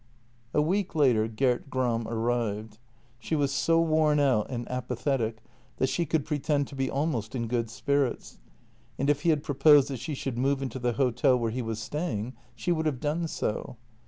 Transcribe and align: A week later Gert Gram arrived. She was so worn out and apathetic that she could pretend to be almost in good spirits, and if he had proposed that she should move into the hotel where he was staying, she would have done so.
A 0.51 0.63
week 0.63 0.95
later 0.95 1.27
Gert 1.27 1.69
Gram 1.69 2.07
arrived. 2.07 2.79
She 3.19 3.35
was 3.35 3.51
so 3.53 3.79
worn 3.79 4.19
out 4.19 4.49
and 4.49 4.67
apathetic 4.67 5.43
that 5.77 5.89
she 5.89 6.07
could 6.07 6.25
pretend 6.25 6.67
to 6.69 6.75
be 6.75 6.89
almost 6.89 7.35
in 7.35 7.47
good 7.47 7.69
spirits, 7.69 8.39
and 8.97 9.11
if 9.11 9.21
he 9.21 9.29
had 9.29 9.43
proposed 9.43 9.89
that 9.89 9.99
she 9.99 10.15
should 10.15 10.39
move 10.39 10.63
into 10.63 10.79
the 10.79 10.93
hotel 10.93 11.37
where 11.37 11.51
he 11.51 11.61
was 11.61 11.77
staying, 11.77 12.33
she 12.55 12.71
would 12.71 12.87
have 12.87 12.99
done 12.99 13.27
so. 13.27 13.77